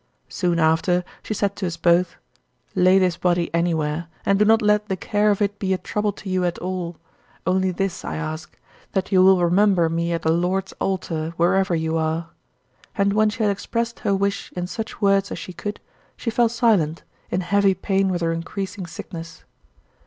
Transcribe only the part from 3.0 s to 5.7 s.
body anywhere, and do not let the care of it